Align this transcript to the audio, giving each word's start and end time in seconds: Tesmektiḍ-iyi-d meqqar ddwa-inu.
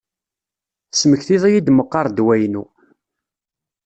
Tesmektiḍ-iyi-d 0.91 1.67
meqqar 1.73 2.07
ddwa-inu. 2.09 2.63